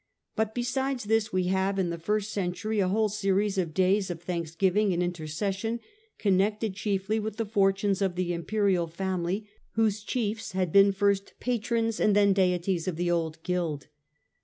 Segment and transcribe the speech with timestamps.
[0.35, 4.09] But be sides this we have in the first century a whole series of days
[4.09, 5.79] of thanksgiving and intercession
[6.17, 11.99] connected chiefly with the fortunes of the imperial family, whose chiefs had been first patrons
[11.99, 13.89] and then deities of the old guild.